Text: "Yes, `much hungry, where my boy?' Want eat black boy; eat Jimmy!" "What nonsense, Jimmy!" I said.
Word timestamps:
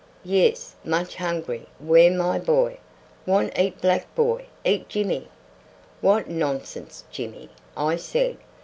"Yes, 0.25 0.75
`much 0.83 1.13
hungry, 1.13 1.67
where 1.77 2.09
my 2.09 2.39
boy?' 2.39 2.79
Want 3.27 3.55
eat 3.55 3.79
black 3.81 4.15
boy; 4.15 4.45
eat 4.65 4.89
Jimmy!" 4.89 5.27
"What 5.99 6.27
nonsense, 6.27 7.03
Jimmy!" 7.11 7.51
I 7.77 7.97
said. 7.97 8.37